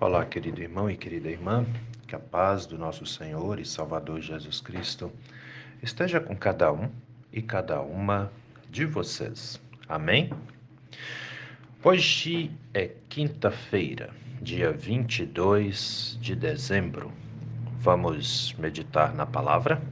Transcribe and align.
Olá, 0.00 0.24
querido 0.24 0.62
irmão 0.62 0.88
e 0.88 0.96
querida 0.96 1.28
irmã, 1.28 1.66
que 2.06 2.14
a 2.14 2.20
paz 2.20 2.66
do 2.66 2.78
nosso 2.78 3.04
Senhor 3.04 3.58
e 3.58 3.64
Salvador 3.64 4.20
Jesus 4.20 4.60
Cristo 4.60 5.10
esteja 5.82 6.20
com 6.20 6.36
cada 6.36 6.72
um 6.72 6.88
e 7.32 7.42
cada 7.42 7.80
uma 7.80 8.30
de 8.70 8.84
vocês. 8.84 9.60
Amém? 9.88 10.30
Hoje 11.82 12.52
é 12.72 12.92
quinta-feira, 13.08 14.10
dia 14.40 14.70
22 14.70 16.16
de 16.20 16.36
dezembro. 16.36 17.10
Vamos 17.80 18.54
meditar 18.56 19.12
na 19.12 19.26
palavra? 19.26 19.82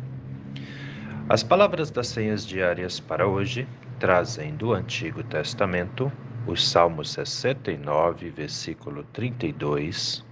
As 1.29 1.43
palavras 1.43 1.91
das 1.91 2.07
senhas 2.07 2.47
diárias 2.47 3.01
para 3.01 3.27
hoje 3.27 3.67
trazem 3.99 4.55
do 4.55 4.73
Antigo 4.73 5.25
Testamento 5.25 6.13
o 6.47 6.57
Salmo 6.57 7.05
69, 7.05 8.31
versículo 8.31 9.03
32, 9.13 10.25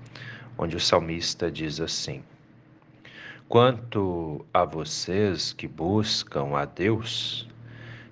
onde 0.57 0.77
o 0.77 0.81
salmista 0.81 1.51
diz 1.51 1.81
assim: 1.81 2.23
Quanto 3.49 4.47
a 4.55 4.65
vocês 4.65 5.53
que 5.53 5.67
buscam 5.67 6.57
a 6.57 6.65
Deus, 6.65 7.49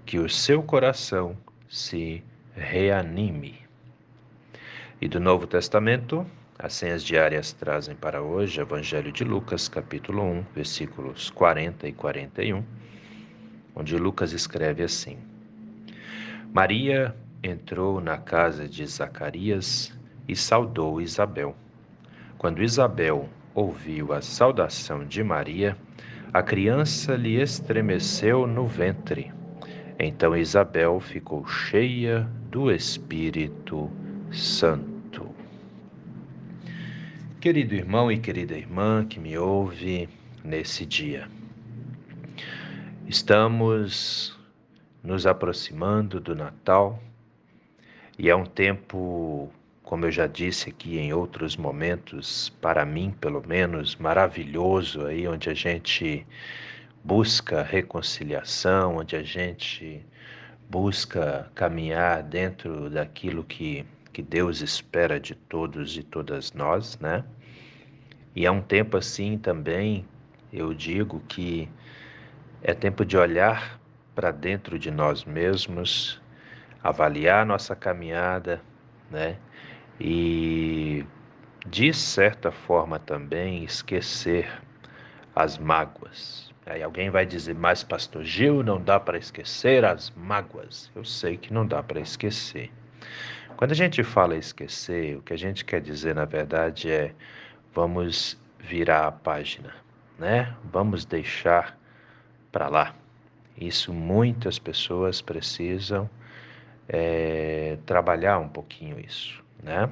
que 0.05 0.19
o 0.19 0.29
seu 0.29 0.65
coração 0.65 1.37
se 1.69 2.25
reanime. 2.57 3.61
E 5.01 5.07
do 5.07 5.21
Novo 5.21 5.47
Testamento, 5.47 6.27
as 6.59 6.75
senhas 6.75 7.05
diárias 7.05 7.53
trazem 7.53 7.95
para 7.95 8.21
hoje 8.21 8.61
Evangelho 8.61 9.13
de 9.13 9.23
Lucas, 9.23 9.69
capítulo 9.69 10.25
1, 10.25 10.47
versículos 10.55 11.31
40 11.31 11.87
e 11.87 11.93
41, 11.93 12.65
onde 13.77 13.97
Lucas 13.97 14.33
escreve 14.33 14.83
assim: 14.83 15.19
Maria 16.53 17.15
entrou 17.43 18.01
na 18.01 18.17
casa 18.17 18.69
de 18.69 18.87
Zacarias 18.87 19.93
e 20.29 20.37
saudou 20.37 21.01
Isabel. 21.01 21.57
Quando 22.39 22.63
Isabel 22.63 23.29
ouviu 23.55 24.13
a 24.13 24.23
saudação 24.23 25.05
de 25.05 25.23
Maria, 25.25 25.77
a 26.33 26.43
criança 26.43 27.15
lhe 27.17 27.41
estremeceu 27.41 28.47
no 28.47 28.67
ventre. 28.67 29.33
Então 29.99 30.37
Isabel 30.37 31.01
ficou 31.01 31.47
cheia 31.47 32.27
do 32.51 32.71
Espírito 32.71 33.91
Santo. 34.31 35.29
Querido 37.41 37.75
irmão 37.75 38.11
e 38.11 38.19
querida 38.19 38.57
irmã 38.57 39.05
que 39.05 39.19
me 39.19 39.37
ouve 39.37 40.09
nesse 40.45 40.87
dia, 40.87 41.29
estamos 43.07 44.39
nos 45.03 45.27
aproximando 45.27 46.21
do 46.21 46.35
Natal 46.35 47.01
e 48.23 48.31
é 48.31 48.37
um 48.37 48.47
tempo, 48.47 49.51
como 49.83 50.07
eu 50.07 50.11
já 50.13 50.29
disse 50.29 50.71
aqui 50.71 50.97
em 50.97 51.13
outros 51.13 51.57
momentos, 51.57 52.51
para 52.61 52.85
mim 52.85 53.13
pelo 53.21 53.45
menos, 53.45 53.97
maravilhoso 53.97 55.05
aí, 55.05 55.27
onde 55.27 55.51
a 55.51 55.55
gente 55.55 56.25
busca 57.03 57.65
reconciliação, 57.65 58.99
onde 58.99 59.17
a 59.17 59.25
gente 59.25 60.07
busca 60.71 61.51
caminhar 61.53 62.23
dentro 62.23 62.89
daquilo 62.89 63.43
que, 63.43 63.85
que 64.13 64.23
Deus 64.23 64.61
espera 64.61 65.19
de 65.19 65.35
todos 65.35 65.97
e 65.97 66.05
todas 66.05 66.53
nós, 66.53 66.97
né? 67.01 67.25
E 68.37 68.47
é 68.47 68.51
um 68.53 68.63
tempo 68.63 68.97
assim 68.97 69.37
também, 69.37 70.07
eu 70.53 70.73
digo 70.73 71.19
que 71.27 71.69
é 72.63 72.73
tempo 72.73 73.05
de 73.05 73.17
olhar 73.17 73.81
para 74.15 74.31
dentro 74.31 74.79
de 74.79 74.93
nós 74.93 75.25
mesmos 75.25 76.22
avaliar 76.83 77.47
nossa 77.47 77.77
caminhada, 77.77 78.61
né? 79.11 79.37
E 80.01 81.05
de 81.67 81.93
certa 81.93 82.51
forma 82.51 82.99
também 82.99 83.63
esquecer 83.63 84.51
as 85.35 85.59
mágoas. 85.59 86.53
Aí 86.67 86.83
alguém 86.83 87.11
vai 87.11 87.27
dizer, 87.27 87.55
mas 87.55 87.83
pastor 87.83 88.25
Gil, 88.25 88.63
não 88.63 88.81
dá 88.81 88.99
para 88.99 89.19
esquecer 89.19 89.85
as 89.85 90.11
mágoas. 90.11 90.91
Eu 90.95 91.05
sei 91.05 91.37
que 91.37 91.53
não 91.53 91.67
dá 91.67 91.83
para 91.83 92.01
esquecer. 92.01 92.71
Quando 93.57 93.73
a 93.73 93.77
gente 93.77 94.03
fala 94.03 94.37
esquecer, 94.37 95.17
o 95.17 95.23
que 95.23 95.33
a 95.33 95.39
gente 95.39 95.65
quer 95.65 95.81
dizer 95.81 96.15
na 96.15 96.25
verdade 96.25 96.91
é 96.91 97.15
vamos 97.75 98.41
virar 98.59 99.07
a 99.07 99.13
página, 99.13 99.75
né? 100.19 100.55
Vamos 100.65 101.05
deixar 101.05 101.79
para 102.51 102.69
lá. 102.69 102.95
Isso 103.57 103.93
muitas 103.93 104.59
pessoas 104.59 105.21
precisam 105.21 106.09
é, 106.89 107.79
trabalhar 107.87 108.39
um 108.39 108.49
pouquinho 108.49 108.99
isso, 109.01 109.43
né? 109.63 109.89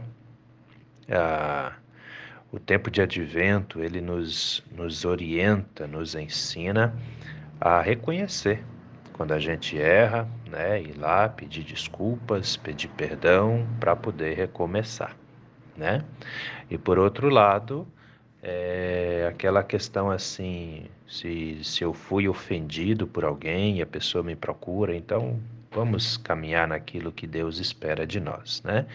Ah, 1.09 1.73
o 2.53 2.59
tempo 2.59 2.91
de 2.91 3.01
advento 3.01 3.83
ele 3.83 4.01
nos, 4.01 4.63
nos 4.73 5.05
orienta, 5.05 5.87
nos 5.87 6.15
ensina 6.15 6.95
a 7.61 7.81
reconhecer 7.81 8.65
quando 9.13 9.33
a 9.33 9.39
gente 9.39 9.79
erra, 9.79 10.29
né? 10.49 10.81
Ir 10.83 10.99
lá 10.99 11.29
pedir 11.29 11.63
desculpas, 11.63 12.57
pedir 12.57 12.89
perdão 12.89 13.67
para 13.79 13.95
poder 13.95 14.35
recomeçar, 14.35 15.17
né? 15.77 16.05
E 16.71 16.79
por 16.79 16.99
outro 16.99 17.29
lado, 17.29 17.87
é 18.43 19.27
aquela 19.29 19.63
questão 19.63 20.11
assim, 20.11 20.87
se, 21.07 21.63
se 21.63 21.85
eu 21.85 21.93
fui 21.93 22.27
ofendido 22.29 23.07
por 23.07 23.25
alguém 23.25 23.79
e 23.79 23.83
a 23.83 23.87
pessoa 23.87 24.25
me 24.25 24.35
procura, 24.35 24.97
então 24.97 25.39
vamos 25.71 26.17
caminhar 26.17 26.67
naquilo 26.67 27.13
que 27.13 27.27
Deus 27.27 27.59
espera 27.59 28.07
de 28.07 28.21
nós, 28.21 28.63
né? 28.63 28.87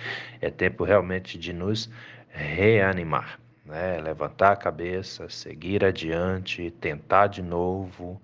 É 0.41 0.49
tempo 0.49 0.83
realmente 0.83 1.37
de 1.37 1.53
nos 1.53 1.89
reanimar, 2.29 3.39
né? 3.65 3.99
Levantar 4.01 4.51
a 4.51 4.55
cabeça, 4.55 5.29
seguir 5.29 5.83
adiante, 5.85 6.71
tentar 6.81 7.27
de 7.27 7.41
novo, 7.41 8.21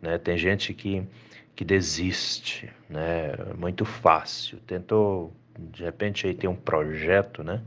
né? 0.00 0.18
Tem 0.18 0.36
gente 0.36 0.74
que 0.74 1.06
que 1.54 1.64
desiste, 1.64 2.70
né? 2.88 3.34
Muito 3.58 3.84
fácil. 3.84 4.58
Tentou, 4.66 5.32
de 5.58 5.84
repente 5.84 6.26
aí 6.26 6.34
tem 6.34 6.48
um 6.48 6.56
projeto, 6.56 7.44
né? 7.44 7.60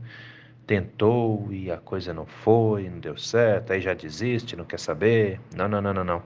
Tentou 0.66 1.48
e 1.52 1.70
a 1.70 1.76
coisa 1.78 2.12
não 2.12 2.26
foi, 2.26 2.90
não 2.90 2.98
deu 2.98 3.16
certo, 3.16 3.72
aí 3.72 3.80
já 3.80 3.94
desiste, 3.94 4.56
não 4.56 4.64
quer 4.64 4.80
saber. 4.80 5.40
Não, 5.54 5.68
não, 5.68 5.80
não, 5.80 5.94
não, 5.94 6.04
não. 6.04 6.22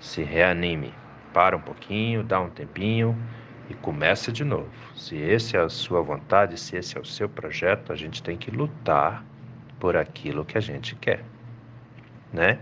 Se 0.00 0.22
reanime 0.22 0.92
para 1.34 1.56
um 1.56 1.60
pouquinho, 1.60 2.22
dá 2.22 2.40
um 2.40 2.48
tempinho 2.48 3.18
e 3.68 3.74
começa 3.74 4.30
de 4.30 4.44
novo. 4.44 4.70
Se 4.94 5.16
esse 5.16 5.56
é 5.56 5.60
a 5.60 5.68
sua 5.68 6.00
vontade, 6.00 6.58
se 6.58 6.76
esse 6.76 6.96
é 6.96 7.00
o 7.00 7.04
seu 7.04 7.28
projeto, 7.28 7.92
a 7.92 7.96
gente 7.96 8.22
tem 8.22 8.36
que 8.36 8.52
lutar 8.52 9.24
por 9.80 9.96
aquilo 9.96 10.44
que 10.44 10.56
a 10.56 10.60
gente 10.60 10.94
quer, 10.94 11.24
né? 12.32 12.60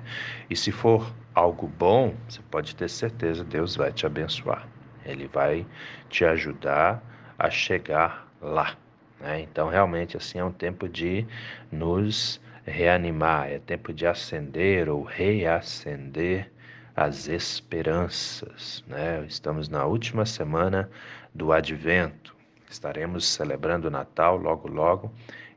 E 0.49 0.57
se 0.57 0.73
for 0.73 1.15
algo 1.35 1.69
bom, 1.69 2.15
você 2.27 2.41
pode 2.51 2.75
ter 2.75 2.89
certeza 2.89 3.45
Deus 3.45 3.77
vai 3.77 3.93
te 3.93 4.07
abençoar. 4.07 4.67
Ele 5.05 5.29
vai 5.29 5.67
te 6.09 6.25
ajudar 6.25 7.03
a 7.39 7.51
chegar 7.51 8.27
lá, 8.41 8.75
né? 9.21 9.41
Então 9.43 9.69
realmente 9.69 10.17
assim 10.17 10.39
é 10.39 10.45
um 10.45 10.53
tempo 10.53 10.89
de 10.89 11.27
nos 11.71 12.41
reanimar, 12.65 13.51
é 13.51 13.59
tempo 13.59 13.93
de 13.93 14.07
acender 14.07 14.89
ou 14.89 15.03
reacender 15.03 16.51
as 16.95 17.29
esperanças. 17.29 18.85
Né? 18.87 19.25
Estamos 19.27 19.69
na 19.69 19.85
última 19.85 20.27
semana 20.27 20.91
do 21.35 21.53
Advento, 21.53 22.37
estaremos 22.71 23.27
celebrando 23.27 23.89
o 23.89 23.91
Natal 23.91 24.37
logo, 24.37 24.69
logo. 24.69 25.13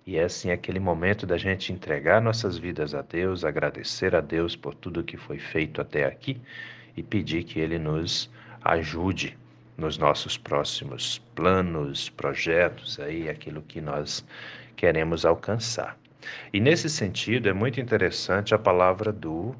E 0.06 0.18
é 0.18 0.23
assim 0.23 0.51
aquele 0.51 0.79
momento 0.79 1.25
da 1.25 1.35
gente 1.35 1.73
entregar 1.73 2.22
nossas 2.22 2.57
vidas 2.57 2.94
a 2.94 3.01
Deus, 3.01 3.44
agradecer 3.44 4.16
a 4.16 4.22
Deus 4.22 4.56
por 4.56 4.75
tudo 4.75 5.03
que 5.03 5.18
foi 5.18 5.40
feito 5.40 5.81
até 5.81 6.06
aqui 6.06 6.40
e 6.96 7.01
pedir 7.01 7.44
que 7.44 7.59
Ele 7.59 7.79
nos 7.79 8.29
ajude 8.63 9.35
nos 9.75 9.97
nossos 9.97 10.38
próximos 10.38 11.19
planos, 11.34 12.09
projetos, 12.09 13.00
aí 13.00 13.28
aquilo 13.28 13.63
que 13.63 13.81
nós 13.81 14.23
queremos 14.75 15.26
alcançar. 15.26 15.97
E 16.53 16.59
nesse 16.59 16.90
sentido 16.90 17.49
é 17.49 17.53
muito 17.53 17.81
interessante 17.81 18.53
a 18.53 18.59
palavra 18.59 19.11
do 19.11 19.55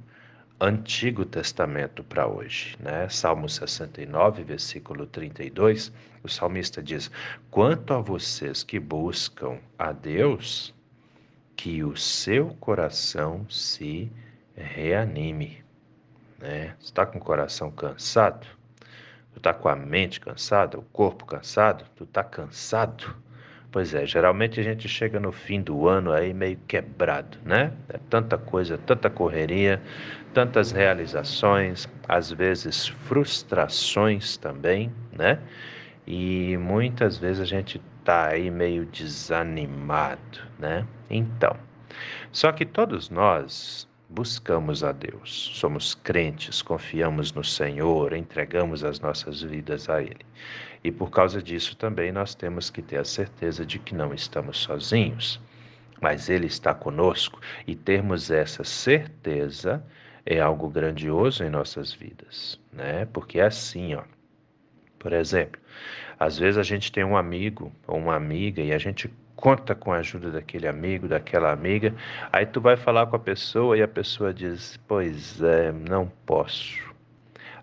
Antigo 0.60 1.26
Testamento 1.26 2.02
para 2.04 2.28
hoje, 2.28 2.78
né? 2.80 3.10
Salmo 3.10 3.50
69, 3.50 4.44
versículo 4.44 5.06
32, 5.06 5.92
o 6.24 6.30
salmista 6.30 6.82
diz: 6.82 7.12
Quanto 7.52 7.94
a 7.94 8.00
vocês 8.00 8.64
que 8.64 8.80
buscam 8.80 9.60
a 9.78 9.92
Deus, 9.92 10.74
que 11.56 11.84
o 11.84 11.98
seu 11.98 12.50
coração 12.60 13.46
se 13.50 14.12
reanime. 14.56 15.64
Né? 16.40 16.76
Está 16.80 17.06
com 17.06 17.18
o 17.18 17.22
coração 17.22 17.70
cansado? 17.72 18.48
Tu 19.34 19.38
está 19.38 19.54
com 19.54 19.68
a 19.68 19.76
mente 19.76 20.20
cansada, 20.20 20.80
o 20.80 20.84
corpo 20.84 21.26
cansado? 21.26 21.86
Tu 21.96 22.06
está 22.06 22.24
cansado? 22.24 23.16
Pois 23.76 23.94
é, 23.94 24.06
geralmente 24.06 24.58
a 24.58 24.64
gente 24.64 24.88
chega 24.88 25.20
no 25.20 25.34
fim 25.34 25.62
do 25.62 25.86
ano 25.86 26.14
aí 26.14 26.34
meio 26.34 26.58
quebrado, 26.66 27.38
né? 27.44 27.74
É 27.90 27.98
tanta 28.10 28.38
coisa, 28.38 28.78
tanta 28.78 29.10
correria, 29.10 29.82
tantas 30.34 30.72
realizações, 30.72 31.86
às 32.08 32.32
vezes 32.32 32.88
frustrações 32.88 34.38
também, 34.38 34.94
né? 35.12 35.40
E 36.08 36.56
muitas 36.56 37.18
vezes 37.18 37.42
a 37.42 37.46
gente 37.46 37.82
tá 38.06 38.30
aí 38.30 38.50
meio 38.50 38.86
desanimado, 38.86 40.40
né? 40.58 40.88
Então, 41.10 41.58
só 42.32 42.54
que 42.54 42.66
todos 42.66 43.10
nós 43.10 43.90
buscamos 44.10 44.84
a 44.84 44.92
Deus, 44.92 45.52
somos 45.56 45.96
crentes, 45.96 46.62
confiamos 46.62 47.34
no 47.34 47.44
Senhor, 47.44 48.14
entregamos 48.14 48.84
as 48.84 49.00
nossas 49.00 49.42
vidas 49.42 49.90
a 49.90 50.02
Ele. 50.02 50.26
E 50.84 50.92
por 50.92 51.10
causa 51.10 51.42
disso 51.42 51.76
também 51.76 52.12
nós 52.12 52.36
temos 52.36 52.70
que 52.70 52.82
ter 52.82 52.98
a 52.98 53.06
certeza 53.06 53.66
de 53.66 53.80
que 53.80 53.96
não 53.96 54.14
estamos 54.14 54.58
sozinhos, 54.58 55.42
mas 56.02 56.30
Ele 56.30 56.46
está 56.46 56.74
conosco 56.74 57.40
e 57.66 57.76
termos 57.76 58.30
essa 58.30 58.64
certeza 58.64 59.84
é 60.26 60.40
algo 60.40 60.70
grandioso 60.70 61.44
em 61.44 61.50
nossas 61.50 61.94
vidas, 61.94 62.60
né? 62.72 63.06
Porque 63.06 63.40
é 63.40 63.46
assim, 63.46 63.96
ó. 63.96 64.04
Por 64.98 65.14
exemplo, 65.14 65.62
às 66.20 66.38
vezes 66.38 66.58
a 66.58 66.64
gente 66.64 66.92
tem 66.92 67.04
um 67.04 67.18
amigo 67.18 67.72
ou 67.88 67.98
uma 67.98 68.16
amiga 68.16 68.62
e 68.62 68.74
a 68.74 68.78
gente 68.78 69.10
conta 69.36 69.76
com 69.76 69.92
a 69.92 69.98
ajuda 69.98 70.32
daquele 70.32 70.68
amigo, 70.68 71.08
daquela 71.08 71.52
amiga. 71.52 71.94
Aí 72.32 72.46
tu 72.46 72.62
vai 72.62 72.76
falar 72.76 73.08
com 73.08 73.16
a 73.16 73.20
pessoa 73.20 73.78
e 73.78 73.84
a 73.84 73.88
pessoa 73.88 74.34
diz: 74.34 74.80
Pois 74.88 75.42
é, 75.42 75.72
não 75.72 76.12
posso. 76.26 76.84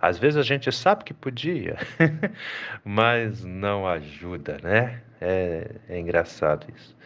Às 0.01 0.19
vezes 0.19 0.37
a 0.37 0.43
gente 0.43 0.71
sabe 0.73 1.05
que 1.05 1.15
podia, 1.15 1.77
mas 2.85 3.45
não 3.45 3.87
ajuda, 3.87 4.59
né? 4.63 5.01
É, 5.21 5.71
é 5.89 5.99
engraçado 5.99 6.67
isso. 6.77 6.97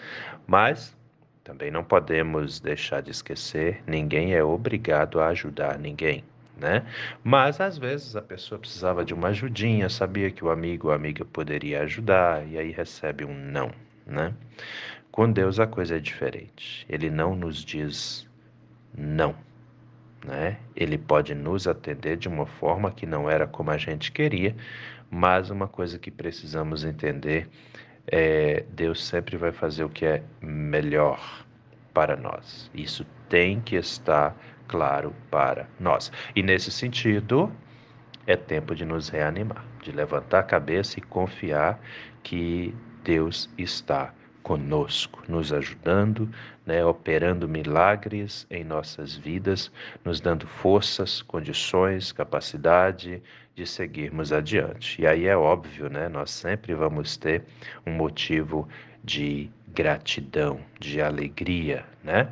Mas 0.47 0.97
também 1.45 1.71
não 1.71 1.85
podemos 1.85 2.59
deixar 2.61 3.03
de 3.03 3.11
esquecer: 3.11 3.83
ninguém 3.87 4.35
é 4.35 4.43
obrigado 4.43 5.21
a 5.21 5.29
ajudar 5.29 5.79
ninguém. 5.79 6.25
Né? 6.59 6.87
Mas 7.23 7.61
às 7.61 7.77
vezes 7.77 8.17
a 8.17 8.23
pessoa 8.23 8.59
precisava 8.59 9.05
de 9.05 9.13
uma 9.13 9.29
ajudinha, 9.29 9.91
sabia 9.91 10.31
que 10.31 10.43
o 10.43 10.49
amigo 10.49 10.89
ou 10.89 10.95
amiga 10.95 11.23
poderia 11.23 11.83
ajudar 11.83 12.47
e 12.49 12.57
aí 12.57 12.71
recebe 12.71 13.27
um 13.27 13.35
não 13.35 13.71
né? 14.07 14.33
Com 15.11 15.31
Deus 15.31 15.59
a 15.59 15.67
coisa 15.67 15.97
é 15.97 15.99
diferente. 15.99 16.87
Ele 16.89 17.11
não 17.11 17.35
nos 17.35 17.65
diz 17.65 18.29
não, 18.97 19.35
né? 20.25 20.59
Ele 20.75 20.97
pode 20.97 21.35
nos 21.35 21.67
atender 21.67 22.17
de 22.17 22.29
uma 22.29 22.47
forma 22.47 22.91
que 22.91 23.07
não 23.07 23.29
era 23.29 23.47
como 23.47 23.71
a 23.71 23.77
gente 23.77 24.13
queria, 24.13 24.55
mas 25.11 25.51
uma 25.51 25.69
coisa 25.69 25.99
que 25.99 26.11
precisamos 26.11 26.85
entender 26.85 27.49
é 28.07 28.65
Deus 28.71 29.05
sempre 29.05 29.37
vai 29.37 29.53
fazer 29.53 29.85
o 29.85 29.89
que 29.89 30.05
é 30.07 30.23
melhor 30.41 31.45
para 31.93 32.17
nós. 32.17 32.71
Isso 32.75 33.05
tem 33.29 33.61
que 33.61 33.77
estar 33.77 34.37
claro 34.69 35.15
para 35.31 35.69
nós. 35.81 36.13
E 36.35 36.43
nesse 36.43 36.71
sentido, 36.71 37.51
é 38.27 38.37
tempo 38.37 38.75
de 38.75 38.85
nos 38.85 39.09
reanimar, 39.09 39.65
de 39.83 39.93
levantar 39.93 40.41
a 40.41 40.43
cabeça 40.43 40.99
e 40.99 41.03
confiar 41.03 41.81
que 42.23 42.75
Deus 43.07 43.49
está 43.57 44.13
conosco, 44.43 45.23
nos 45.29 45.53
ajudando, 45.53 46.29
né, 46.67 46.85
operando 46.85 47.49
milagres 47.49 48.47
em 48.51 48.65
nossas 48.65 49.15
vidas, 49.17 49.71
nos 50.05 50.21
dando 50.21 50.45
forças, 50.47 51.23
condições, 51.23 52.11
capacidade 52.11 53.23
de 53.55 53.65
seguirmos 53.65 54.33
adiante. 54.33 55.01
E 55.01 55.07
aí 55.07 55.27
é 55.27 55.37
óbvio, 55.37 55.89
né, 55.89 56.09
nós 56.09 56.33
sempre 56.33 56.75
vamos 56.75 57.17
ter 57.17 57.45
um 57.87 57.93
motivo 57.93 58.69
de 59.05 59.49
gratidão, 59.69 60.59
de 60.81 61.01
alegria, 61.01 61.85
né? 62.03 62.29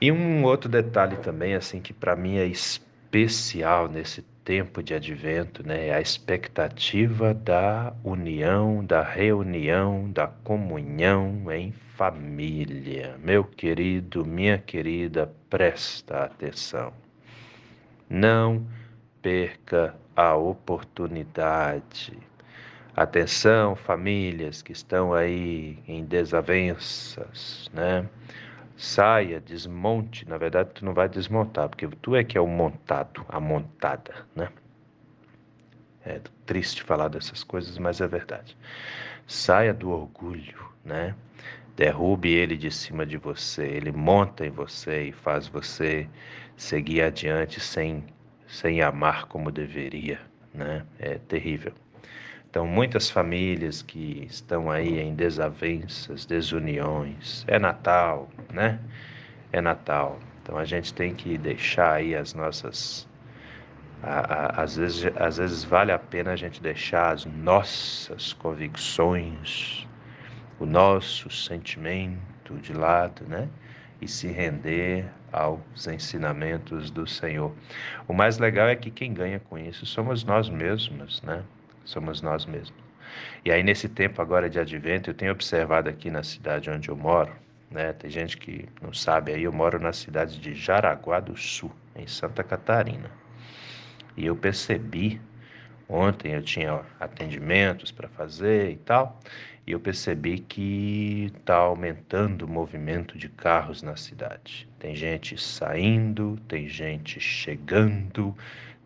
E 0.00 0.12
um 0.12 0.44
outro 0.44 0.68
detalhe 0.68 1.16
também, 1.16 1.54
assim, 1.54 1.80
que 1.80 1.92
para 1.92 2.14
mim 2.14 2.36
é 2.36 2.46
especial 2.46 3.88
nesse 3.88 4.22
tempo 4.44 4.82
de 4.82 4.94
advento, 4.94 5.66
né? 5.66 5.88
É 5.88 5.94
a 5.94 6.00
expectativa 6.00 7.32
da 7.32 7.94
união, 8.04 8.84
da 8.84 9.02
reunião, 9.02 10.10
da 10.10 10.26
comunhão 10.26 11.50
em 11.50 11.72
família. 11.96 13.16
Meu 13.22 13.44
querido, 13.44 14.24
minha 14.24 14.58
querida, 14.58 15.32
presta 15.48 16.24
atenção. 16.24 16.92
Não 18.08 18.66
perca 19.22 19.94
a 20.14 20.36
oportunidade. 20.36 22.18
Atenção, 22.94 23.74
famílias 23.74 24.62
que 24.62 24.72
estão 24.72 25.12
aí 25.14 25.78
em 25.88 26.04
desavenças, 26.04 27.68
né? 27.72 28.08
Saia, 28.76 29.40
desmonte. 29.40 30.28
Na 30.28 30.36
verdade, 30.38 30.70
tu 30.74 30.84
não 30.84 30.94
vai 30.94 31.08
desmontar, 31.08 31.68
porque 31.68 31.86
tu 32.02 32.16
é 32.16 32.24
que 32.24 32.36
é 32.36 32.40
o 32.40 32.46
montado, 32.46 33.24
a 33.28 33.40
montada, 33.40 34.26
né? 34.34 34.48
É 36.04 36.20
triste 36.44 36.82
falar 36.82 37.08
dessas 37.08 37.42
coisas, 37.42 37.78
mas 37.78 38.00
é 38.00 38.06
verdade. 38.06 38.56
Saia 39.26 39.72
do 39.72 39.90
orgulho, 39.90 40.68
né? 40.84 41.14
Derrube 41.76 42.32
ele 42.32 42.56
de 42.56 42.70
cima 42.70 43.06
de 43.06 43.16
você, 43.16 43.64
ele 43.64 43.90
monta 43.90 44.46
em 44.46 44.50
você 44.50 45.08
e 45.08 45.12
faz 45.12 45.48
você 45.48 46.08
seguir 46.56 47.02
adiante 47.02 47.58
sem, 47.58 48.04
sem 48.46 48.82
amar 48.82 49.26
como 49.26 49.50
deveria, 49.50 50.20
né? 50.52 50.84
É 50.98 51.18
terrível. 51.18 51.72
Então, 52.54 52.68
muitas 52.68 53.10
famílias 53.10 53.82
que 53.82 54.28
estão 54.30 54.70
aí 54.70 55.00
em 55.00 55.12
desavenças, 55.12 56.24
desuniões. 56.24 57.44
É 57.48 57.58
Natal, 57.58 58.28
né? 58.52 58.78
É 59.52 59.60
Natal. 59.60 60.20
Então, 60.40 60.56
a 60.56 60.64
gente 60.64 60.94
tem 60.94 61.12
que 61.12 61.36
deixar 61.36 61.94
aí 61.94 62.14
as 62.14 62.32
nossas. 62.32 63.08
às, 64.00 64.76
vezes, 64.76 65.12
às 65.16 65.38
vezes 65.38 65.64
vale 65.64 65.90
a 65.90 65.98
pena 65.98 66.30
a 66.30 66.36
gente 66.36 66.62
deixar 66.62 67.12
as 67.12 67.24
nossas 67.24 68.32
convicções, 68.32 69.84
o 70.60 70.64
nosso 70.64 71.28
sentimento 71.30 72.54
de 72.62 72.72
lado, 72.72 73.24
né? 73.26 73.48
E 74.00 74.06
se 74.06 74.28
render 74.28 75.06
aos 75.32 75.88
ensinamentos 75.88 76.88
do 76.88 77.04
Senhor. 77.04 77.52
O 78.06 78.12
mais 78.12 78.38
legal 78.38 78.68
é 78.68 78.76
que 78.76 78.92
quem 78.92 79.12
ganha 79.12 79.40
com 79.40 79.58
isso 79.58 79.84
somos 79.84 80.22
nós 80.22 80.48
mesmos, 80.48 81.20
né? 81.22 81.42
Somos 81.84 82.22
nós 82.22 82.46
mesmos. 82.46 82.82
E 83.44 83.50
aí, 83.50 83.62
nesse 83.62 83.88
tempo 83.88 84.20
agora 84.20 84.48
de 84.48 84.58
advento, 84.58 85.10
eu 85.10 85.14
tenho 85.14 85.32
observado 85.32 85.88
aqui 85.88 86.10
na 86.10 86.22
cidade 86.22 86.70
onde 86.70 86.88
eu 86.88 86.96
moro, 86.96 87.32
né? 87.70 87.92
Tem 87.92 88.10
gente 88.10 88.36
que 88.36 88.68
não 88.80 88.92
sabe 88.92 89.32
aí, 89.32 89.44
eu 89.44 89.52
moro 89.52 89.78
na 89.78 89.92
cidade 89.92 90.38
de 90.38 90.54
Jaraguá 90.54 91.20
do 91.20 91.36
Sul, 91.36 91.70
em 91.94 92.06
Santa 92.06 92.42
Catarina. 92.42 93.10
E 94.16 94.26
eu 94.26 94.36
percebi, 94.36 95.20
ontem 95.88 96.32
eu 96.32 96.42
tinha 96.42 96.80
atendimentos 96.98 97.90
para 97.90 98.08
fazer 98.08 98.70
e 98.70 98.76
tal, 98.76 99.20
e 99.66 99.72
eu 99.72 99.80
percebi 99.80 100.38
que 100.38 101.32
está 101.36 101.56
aumentando 101.56 102.42
o 102.42 102.48
movimento 102.48 103.16
de 103.16 103.28
carros 103.28 103.82
na 103.82 103.96
cidade. 103.96 104.68
Tem 104.78 104.94
gente 104.94 105.40
saindo, 105.40 106.38
tem 106.46 106.68
gente 106.68 107.18
chegando, 107.18 108.36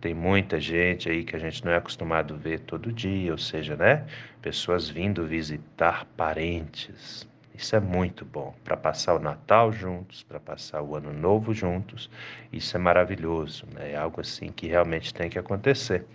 tem 0.01 0.15
muita 0.15 0.61
gente 0.61 1.09
aí 1.11 1.25
que 1.25 1.35
a 1.35 1.39
gente 1.39 1.65
não 1.65 1.73
é 1.73 1.77
acostumado 1.77 2.35
a 2.35 2.37
ver 2.37 2.61
todo 2.61 2.93
dia, 2.93 3.33
ou 3.33 3.39
seja, 3.39 3.77
né? 3.77 4.07
Pessoas 4.41 4.89
vindo 4.89 5.27
visitar 5.27 6.05
parentes. 6.17 7.27
Isso 7.59 7.75
é 7.75 7.81
muito 7.81 8.25
bom 8.25 8.55
para 8.63 8.77
passar 8.77 9.17
o 9.17 9.19
Natal 9.19 9.73
juntos, 9.73 10.23
para 10.23 10.39
passar 10.39 10.81
o 10.81 10.95
Ano 10.95 11.13
Novo 11.13 11.53
juntos. 11.53 12.09
Isso 12.53 12.77
é 12.77 12.79
maravilhoso, 12.79 13.67
né? 13.75 13.95
É 13.95 13.97
algo 13.97 14.21
assim 14.21 14.53
que 14.53 14.69
realmente 14.69 15.13
tem 15.13 15.29
que 15.29 15.41
acontecer. 15.41 16.07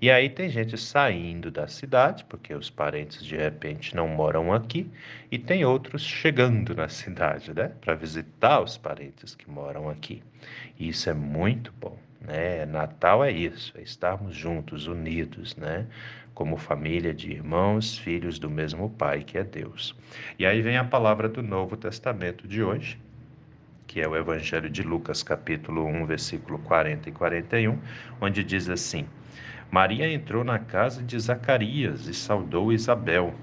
E 0.00 0.10
aí 0.10 0.30
tem 0.30 0.48
gente 0.48 0.78
saindo 0.78 1.50
da 1.50 1.68
cidade, 1.68 2.24
porque 2.24 2.54
os 2.54 2.70
parentes 2.70 3.22
de 3.22 3.36
repente 3.36 3.94
não 3.94 4.08
moram 4.08 4.54
aqui, 4.54 4.90
e 5.30 5.38
tem 5.38 5.66
outros 5.66 6.00
chegando 6.00 6.74
na 6.74 6.88
cidade, 6.88 7.52
né? 7.52 7.72
Para 7.82 7.94
visitar 7.94 8.62
os 8.62 8.78
parentes 8.78 9.34
que 9.34 9.50
moram 9.50 9.90
aqui. 9.90 10.22
E 10.78 10.88
isso 10.88 11.10
é 11.10 11.14
muito 11.14 11.74
bom. 11.78 11.98
Né? 12.22 12.64
Natal 12.64 13.22
é 13.22 13.30
isso, 13.30 13.74
é 13.76 13.82
estarmos 13.82 14.34
juntos, 14.34 14.86
unidos, 14.86 15.54
né? 15.56 15.86
Como 16.36 16.58
família 16.58 17.14
de 17.14 17.30
irmãos, 17.30 17.96
filhos 17.96 18.38
do 18.38 18.50
mesmo 18.50 18.90
Pai, 18.90 19.22
que 19.22 19.38
é 19.38 19.42
Deus. 19.42 19.96
E 20.38 20.44
aí 20.44 20.60
vem 20.60 20.76
a 20.76 20.84
palavra 20.84 21.30
do 21.30 21.42
Novo 21.42 21.78
Testamento 21.78 22.46
de 22.46 22.62
hoje, 22.62 23.00
que 23.86 24.02
é 24.02 24.06
o 24.06 24.14
Evangelho 24.14 24.68
de 24.68 24.82
Lucas, 24.82 25.22
capítulo 25.22 25.86
1, 25.86 26.04
versículo 26.04 26.58
40 26.58 27.08
e 27.08 27.12
41, 27.12 27.78
onde 28.20 28.44
diz 28.44 28.68
assim: 28.68 29.06
Maria 29.70 30.12
entrou 30.12 30.44
na 30.44 30.58
casa 30.58 31.02
de 31.02 31.18
Zacarias 31.18 32.06
e 32.06 32.12
saudou 32.12 32.70
Isabel. 32.70 33.34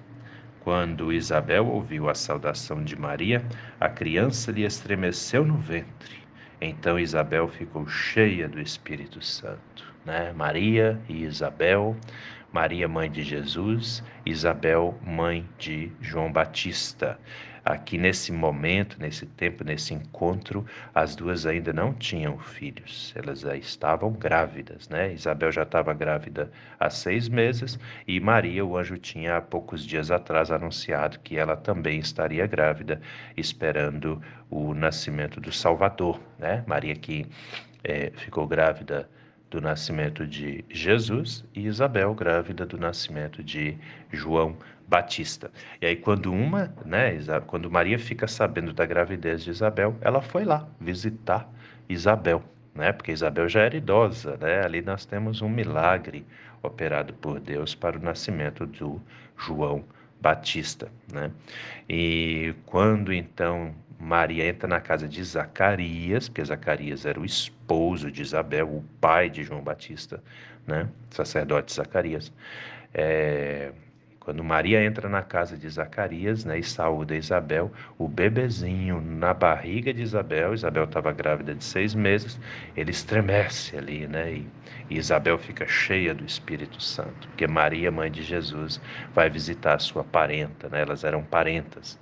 Quando 0.59 1.11
Isabel 1.11 1.65
ouviu 1.65 2.07
a 2.07 2.13
saudação 2.13 2.83
de 2.83 2.95
Maria, 2.95 3.43
a 3.79 3.89
criança 3.89 4.51
lhe 4.51 4.63
estremeceu 4.63 5.43
no 5.43 5.57
ventre. 5.57 6.21
Então 6.61 6.99
Isabel 6.99 7.47
ficou 7.47 7.87
cheia 7.87 8.47
do 8.47 8.61
Espírito 8.61 9.19
Santo. 9.19 9.91
Né? 10.05 10.31
Maria 10.33 11.01
e 11.09 11.23
Isabel, 11.23 11.97
Maria, 12.53 12.87
mãe 12.87 13.09
de 13.09 13.23
Jesus, 13.23 14.03
Isabel, 14.23 14.95
mãe 15.03 15.43
de 15.57 15.91
João 15.99 16.31
Batista. 16.31 17.19
aqui 17.65 17.97
nesse 17.97 18.31
momento, 18.31 18.97
nesse 18.99 19.25
tempo, 19.25 19.63
nesse 19.63 19.93
encontro, 19.93 20.63
as 20.93 21.15
duas 21.15 21.47
ainda 21.47 21.73
não 21.73 21.93
tinham 21.93 22.37
filhos, 22.37 23.11
elas 23.15 23.43
estavam 23.43 24.11
grávidas, 24.11 24.87
né? 24.87 25.13
Isabel 25.13 25.51
já 25.51 25.63
estava 25.63 25.93
grávida 25.93 26.51
há 26.79 26.91
seis 26.91 27.27
meses 27.27 27.79
e 28.07 28.19
Maria, 28.19 28.63
o 28.63 28.77
anjo 28.77 28.97
tinha 28.99 29.37
há 29.37 29.41
poucos 29.41 29.83
dias 29.83 30.11
atrás 30.11 30.51
anunciado 30.51 31.19
que 31.21 31.37
ela 31.37 31.55
também 31.55 31.97
estaria 31.99 32.45
grávida, 32.45 33.01
esperando 33.35 34.21
o 34.47 34.75
nascimento 34.75 35.41
do 35.41 35.51
Salvador, 35.51 36.19
né? 36.37 36.63
Maria 36.67 36.95
que 36.95 37.25
é, 37.83 38.11
ficou 38.15 38.45
grávida 38.45 39.09
do 39.53 39.61
nascimento 39.61 40.25
de 40.25 40.65
Jesus 40.67 41.45
e 41.53 41.67
Isabel 41.67 42.11
grávida 42.15 42.65
do 42.65 42.75
nascimento 42.75 43.43
de 43.43 43.77
João 44.11 44.57
Batista. 44.87 45.51
E 45.79 45.85
aí 45.85 45.95
quando 45.95 46.33
uma, 46.33 46.73
né, 46.83 47.11
quando 47.45 47.69
Maria 47.69 47.99
fica 47.99 48.27
sabendo 48.27 48.73
da 48.73 48.83
gravidez 48.83 49.43
de 49.43 49.51
Isabel, 49.51 49.95
ela 50.01 50.21
foi 50.23 50.43
lá 50.43 50.67
visitar 50.81 51.47
Isabel, 51.87 52.43
né? 52.73 52.91
Porque 52.91 53.11
Isabel 53.11 53.47
já 53.47 53.61
era 53.61 53.77
idosa, 53.77 54.37
né? 54.37 54.65
Ali 54.65 54.81
nós 54.81 55.05
temos 55.05 55.39
um 55.43 55.49
milagre 55.49 56.25
operado 56.63 57.13
por 57.13 57.39
Deus 57.39 57.75
para 57.75 57.95
o 57.95 58.01
nascimento 58.01 58.65
do 58.65 58.99
João 59.37 59.83
Batista, 60.19 60.89
né? 61.11 61.29
E 61.87 62.55
quando 62.65 63.13
então 63.13 63.75
Maria 63.99 64.47
entra 64.47 64.67
na 64.67 64.81
casa 64.81 65.07
de 65.07 65.23
Zacarias, 65.23 66.27
porque 66.27 66.43
Zacarias 66.43 67.05
era 67.05 67.19
o 67.19 67.25
esposo 67.25 68.11
de 68.11 68.21
Isabel, 68.21 68.67
o 68.67 68.83
pai 68.99 69.29
de 69.29 69.43
João 69.43 69.61
Batista, 69.61 70.21
né? 70.67 70.89
Sacerdote 71.09 71.73
Zacarias. 71.73 72.31
É, 72.93 73.71
quando 74.23 74.41
Maria 74.41 74.81
entra 74.81 75.09
na 75.09 75.21
casa 75.21 75.57
de 75.57 75.67
Zacarias 75.67 76.45
né, 76.45 76.57
e 76.57 76.63
saúda 76.63 77.13
Isabel, 77.13 77.69
o 77.97 78.07
bebezinho 78.07 79.01
na 79.01 79.33
barriga 79.33 79.93
de 79.93 80.01
Isabel, 80.01 80.53
Isabel 80.53 80.85
estava 80.85 81.11
grávida 81.11 81.53
de 81.53 81.61
seis 81.61 81.93
meses, 81.93 82.39
ele 82.77 82.91
estremece 82.91 83.77
ali, 83.77 84.07
né? 84.07 84.31
E, 84.31 84.47
Isabel 84.89 85.37
fica 85.37 85.67
cheia 85.67 86.13
do 86.13 86.23
Espírito 86.23 86.81
Santo, 86.81 87.27
porque 87.27 87.47
Maria, 87.47 87.91
mãe 87.91 88.09
de 88.09 88.23
Jesus, 88.23 88.79
vai 89.13 89.29
visitar 89.29 89.73
a 89.73 89.79
sua 89.79 90.03
parenta, 90.03 90.69
né? 90.69 90.81
Elas 90.83 91.03
eram 91.03 91.21
parentas. 91.23 91.99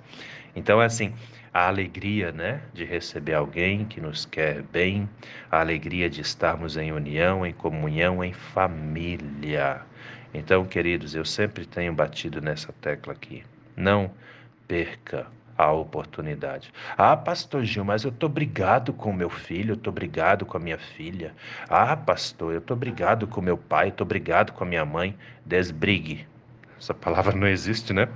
Então, 0.54 0.80
é 0.80 0.84
assim, 0.84 1.14
a 1.52 1.68
alegria, 1.68 2.32
né, 2.32 2.62
de 2.72 2.84
receber 2.84 3.34
alguém 3.34 3.84
que 3.84 4.00
nos 4.00 4.24
quer 4.24 4.62
bem, 4.62 5.08
a 5.50 5.60
alegria 5.60 6.08
de 6.08 6.20
estarmos 6.20 6.76
em 6.76 6.92
união, 6.92 7.44
em 7.44 7.52
comunhão, 7.52 8.24
em 8.24 8.32
família. 8.32 9.82
Então, 10.32 10.64
queridos, 10.64 11.14
eu 11.14 11.24
sempre 11.24 11.66
tenho 11.66 11.92
batido 11.92 12.40
nessa 12.40 12.72
tecla 12.80 13.12
aqui. 13.12 13.44
Não 13.76 14.10
perca 14.66 15.26
a 15.58 15.70
oportunidade. 15.70 16.72
Ah, 16.96 17.14
pastor 17.14 17.64
Gil, 17.64 17.84
mas 17.84 18.04
eu 18.04 18.10
estou 18.10 18.28
brigado 18.28 18.94
com 18.94 19.12
meu 19.12 19.28
filho, 19.28 19.72
eu 19.72 19.76
estou 19.76 19.92
brigado 19.92 20.46
com 20.46 20.56
a 20.56 20.60
minha 20.60 20.78
filha. 20.78 21.34
Ah, 21.68 21.94
pastor, 21.94 22.54
eu 22.54 22.58
estou 22.60 22.76
brigado 22.76 23.26
com 23.26 23.42
meu 23.42 23.58
pai, 23.58 23.88
estou 23.88 24.06
brigado 24.06 24.52
com 24.52 24.64
a 24.64 24.66
minha 24.66 24.84
mãe. 24.86 25.14
Desbrigue. 25.44 26.26
Essa 26.78 26.94
palavra 26.94 27.36
não 27.36 27.46
existe, 27.46 27.92
né? 27.92 28.08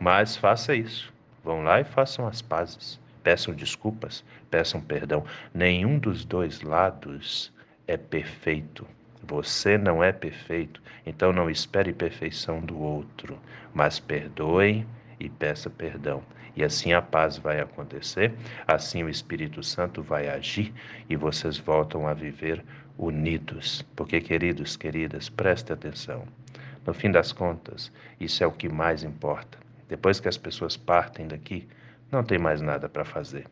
Mas 0.00 0.36
faça 0.36 0.74
isso. 0.74 1.12
Vão 1.42 1.62
lá 1.62 1.80
e 1.80 1.84
façam 1.84 2.26
as 2.26 2.42
pazes. 2.42 3.00
Peçam 3.22 3.54
desculpas, 3.54 4.24
peçam 4.50 4.80
perdão. 4.80 5.24
Nenhum 5.52 5.98
dos 5.98 6.24
dois 6.24 6.62
lados 6.62 7.52
é 7.86 7.96
perfeito. 7.96 8.86
Você 9.22 9.76
não 9.76 10.02
é 10.02 10.12
perfeito, 10.12 10.82
então 11.04 11.32
não 11.32 11.50
espere 11.50 11.92
perfeição 11.92 12.60
do 12.60 12.78
outro, 12.78 13.38
mas 13.74 14.00
perdoe 14.00 14.86
e 15.18 15.28
peça 15.28 15.68
perdão. 15.68 16.22
E 16.56 16.64
assim 16.64 16.92
a 16.92 17.02
paz 17.02 17.36
vai 17.36 17.60
acontecer, 17.60 18.32
assim 18.66 19.04
o 19.04 19.08
Espírito 19.08 19.62
Santo 19.62 20.02
vai 20.02 20.28
agir 20.28 20.72
e 21.08 21.16
vocês 21.16 21.58
voltam 21.58 22.08
a 22.08 22.14
viver 22.14 22.64
unidos. 22.98 23.82
Porque, 23.94 24.20
queridos, 24.20 24.76
queridas, 24.76 25.28
preste 25.28 25.72
atenção. 25.72 26.24
No 26.86 26.94
fim 26.94 27.10
das 27.10 27.30
contas, 27.32 27.92
isso 28.18 28.42
é 28.42 28.46
o 28.46 28.52
que 28.52 28.68
mais 28.68 29.04
importa. 29.04 29.58
Depois 29.90 30.20
que 30.20 30.28
as 30.28 30.38
pessoas 30.38 30.76
partem 30.76 31.26
daqui, 31.26 31.66
não 32.12 32.22
tem 32.22 32.38
mais 32.38 32.60
nada 32.60 32.88
para 32.88 33.04
fazer. 33.04 33.44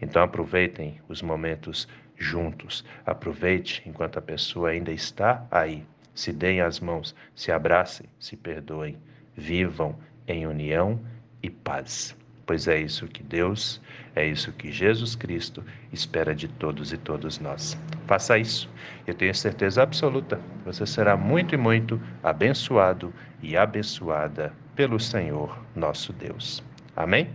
Então 0.00 0.22
aproveitem 0.22 0.98
os 1.06 1.20
momentos 1.20 1.86
juntos. 2.16 2.82
Aproveite 3.04 3.82
enquanto 3.84 4.18
a 4.18 4.22
pessoa 4.22 4.70
ainda 4.70 4.90
está 4.90 5.46
aí. 5.50 5.84
Se 6.14 6.32
deem 6.32 6.62
as 6.62 6.80
mãos, 6.80 7.14
se 7.34 7.52
abracem, 7.52 8.06
se 8.18 8.38
perdoem, 8.38 8.96
vivam 9.36 9.94
em 10.26 10.46
união 10.46 10.98
e 11.42 11.50
paz. 11.50 12.16
Pois 12.46 12.66
é 12.66 12.80
isso 12.80 13.06
que 13.06 13.22
Deus, 13.22 13.80
é 14.16 14.26
isso 14.26 14.50
que 14.52 14.72
Jesus 14.72 15.14
Cristo 15.14 15.62
espera 15.92 16.34
de 16.34 16.48
todos 16.48 16.90
e 16.90 16.96
todos 16.96 17.38
nós. 17.38 17.78
Faça 18.06 18.38
isso. 18.38 18.68
Eu 19.06 19.14
tenho 19.14 19.34
certeza 19.34 19.82
absoluta, 19.82 20.40
você 20.64 20.86
será 20.86 21.18
muito 21.18 21.54
e 21.54 21.58
muito 21.58 22.00
abençoado 22.22 23.12
e 23.42 23.56
abençoada 23.56 24.52
pelo 24.74 24.98
Senhor 24.98 25.58
nosso 25.74 26.12
Deus. 26.12 26.62
Amém? 26.96 27.30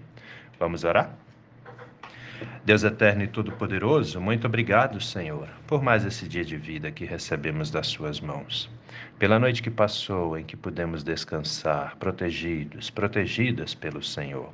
Vamos 0.60 0.84
orar? 0.84 1.15
Deus 2.63 2.84
eterno 2.84 3.24
e 3.24 3.27
todo-poderoso, 3.27 4.20
muito 4.22 4.46
obrigado, 4.46 5.01
Senhor, 5.01 5.48
por 5.65 5.82
mais 5.82 6.06
esse 6.06 6.27
dia 6.27 6.44
de 6.44 6.58
vida 6.58 6.91
que 6.91 7.06
recebemos 7.06 7.72
das 7.72 7.88
Suas 7.88 8.20
mãos. 8.20 8.70
Pela 9.17 9.39
noite 9.39 9.63
que 9.63 9.72
passou, 9.72 10.38
em 10.38 10.44
que 10.44 10.56
pudemos 10.56 11.03
descansar, 11.03 11.96
protegidos, 11.96 12.89
protegidas 12.89 13.74
pelo 13.74 14.03
Senhor. 14.03 14.51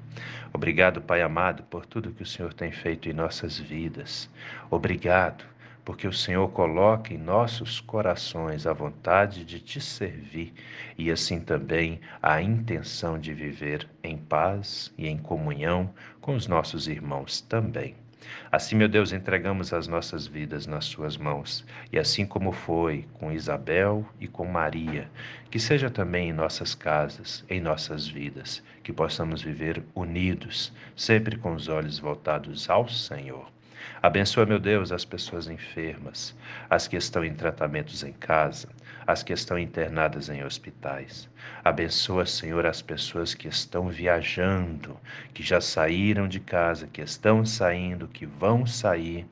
Obrigado, 0.53 1.01
Pai 1.01 1.21
amado, 1.21 1.63
por 1.63 1.85
tudo 1.85 2.11
que 2.11 2.23
o 2.23 2.25
Senhor 2.25 2.53
tem 2.53 2.71
feito 2.71 3.09
em 3.09 3.13
nossas 3.13 3.59
vidas. 3.59 4.29
Obrigado 4.69 5.43
porque 5.85 6.07
o 6.07 6.13
Senhor 6.13 6.49
coloca 6.49 7.13
em 7.13 7.17
nossos 7.17 7.79
corações 7.79 8.65
a 8.65 8.73
vontade 8.73 9.43
de 9.43 9.59
te 9.59 9.81
servir 9.81 10.53
e 10.97 11.11
assim 11.11 11.39
também 11.39 11.99
a 12.21 12.41
intenção 12.41 13.19
de 13.19 13.33
viver 13.33 13.87
em 14.03 14.17
paz 14.17 14.93
e 14.97 15.07
em 15.07 15.17
comunhão 15.17 15.93
com 16.21 16.35
os 16.35 16.47
nossos 16.47 16.87
irmãos 16.87 17.41
também. 17.41 17.95
Assim, 18.51 18.75
meu 18.75 18.87
Deus, 18.87 19.11
entregamos 19.11 19.73
as 19.73 19.87
nossas 19.87 20.25
vidas 20.25 20.65
nas 20.65 20.85
Suas 20.85 21.17
mãos, 21.17 21.65
e 21.91 21.99
assim 21.99 22.25
como 22.25 22.51
foi 22.51 23.05
com 23.13 23.31
Isabel 23.31 24.05
e 24.19 24.27
com 24.27 24.45
Maria, 24.45 25.09
que 25.51 25.59
seja 25.59 25.89
também 25.89 26.29
em 26.29 26.33
nossas 26.33 26.73
casas, 26.73 27.43
em 27.49 27.59
nossas 27.59 28.07
vidas, 28.07 28.63
que 28.81 28.93
possamos 28.93 29.41
viver 29.41 29.83
unidos, 29.93 30.71
sempre 30.95 31.37
com 31.37 31.53
os 31.53 31.67
olhos 31.67 31.99
voltados 31.99 32.69
ao 32.69 32.87
Senhor. 32.87 33.51
Abençoa, 34.01 34.45
meu 34.45 34.59
Deus, 34.59 34.91
as 34.91 35.05
pessoas 35.05 35.47
enfermas, 35.47 36.35
as 36.69 36.87
que 36.87 36.95
estão 36.95 37.23
em 37.23 37.33
tratamentos 37.33 38.03
em 38.03 38.11
casa, 38.13 38.69
as 39.05 39.23
que 39.23 39.33
estão 39.33 39.57
internadas 39.57 40.29
em 40.29 40.43
hospitais. 40.43 41.29
Abençoa, 41.63 42.25
Senhor, 42.25 42.65
as 42.65 42.81
pessoas 42.81 43.33
que 43.33 43.47
estão 43.47 43.89
viajando, 43.89 44.99
que 45.33 45.43
já 45.43 45.59
saíram 45.61 46.27
de 46.27 46.39
casa, 46.39 46.87
que 46.87 47.01
estão 47.01 47.45
saindo, 47.45 48.07
que 48.07 48.25
vão 48.25 48.65
sair, 48.65 49.25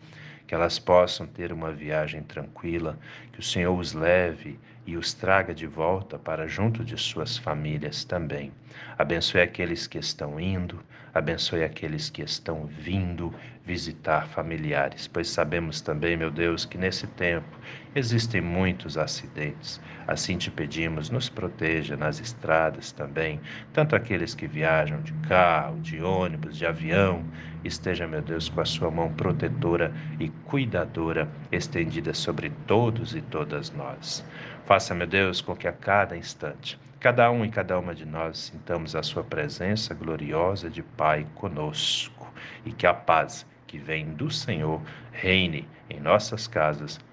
que 0.51 0.55
elas 0.55 0.77
possam 0.77 1.25
ter 1.25 1.53
uma 1.53 1.71
viagem 1.71 2.21
tranquila, 2.23 2.99
que 3.31 3.39
o 3.39 3.41
Senhor 3.41 3.73
os 3.73 3.93
leve 3.93 4.59
e 4.85 4.97
os 4.97 5.13
traga 5.13 5.55
de 5.55 5.65
volta 5.65 6.19
para 6.19 6.45
junto 6.45 6.83
de 6.83 6.97
suas 6.97 7.37
famílias 7.37 8.03
também. 8.03 8.51
Abençoe 8.97 9.39
aqueles 9.39 9.87
que 9.87 9.97
estão 9.97 10.37
indo, 10.37 10.83
abençoe 11.13 11.63
aqueles 11.63 12.09
que 12.09 12.21
estão 12.21 12.65
vindo 12.65 13.33
visitar 13.63 14.27
familiares, 14.27 15.07
pois 15.07 15.29
sabemos 15.29 15.79
também, 15.79 16.17
meu 16.17 16.29
Deus, 16.29 16.65
que 16.65 16.77
nesse 16.77 17.07
tempo 17.07 17.57
existem 17.95 18.41
muitos 18.41 18.97
acidentes. 18.97 19.81
Assim 20.07 20.37
te 20.37 20.49
pedimos, 20.49 21.09
nos 21.09 21.29
proteja 21.29 21.95
nas 21.95 22.19
estradas 22.19 22.91
também, 22.91 23.39
tanto 23.73 23.95
aqueles 23.95 24.33
que 24.33 24.47
viajam 24.47 25.01
de 25.01 25.13
carro, 25.27 25.79
de 25.79 26.01
ônibus, 26.01 26.57
de 26.57 26.65
avião, 26.65 27.23
esteja, 27.63 28.07
meu 28.07 28.21
Deus, 28.21 28.49
com 28.49 28.61
a 28.61 28.65
sua 28.65 28.89
mão 28.89 29.13
protetora 29.13 29.93
e 30.19 30.29
cuidadora 30.45 31.29
estendida 31.51 32.13
sobre 32.13 32.49
todos 32.65 33.15
e 33.15 33.21
todas 33.21 33.71
nós. 33.71 34.25
Faça, 34.65 34.95
meu 34.95 35.07
Deus, 35.07 35.41
com 35.41 35.55
que 35.55 35.67
a 35.67 35.73
cada 35.73 36.15
instante, 36.15 36.79
cada 36.99 37.29
um 37.31 37.43
e 37.43 37.49
cada 37.49 37.77
uma 37.77 37.93
de 37.93 38.05
nós 38.05 38.51
sintamos 38.51 38.95
a 38.95 39.03
sua 39.03 39.23
presença 39.23 39.93
gloriosa 39.93 40.69
de 40.69 40.81
Pai 40.81 41.25
conosco 41.35 42.31
e 42.65 42.71
que 42.71 42.87
a 42.87 42.93
paz 42.93 43.45
que 43.67 43.77
vem 43.77 44.13
do 44.13 44.29
Senhor 44.29 44.81
reine 45.11 45.67
em 45.89 45.99
nossas 45.99 46.47
casas 46.47 46.99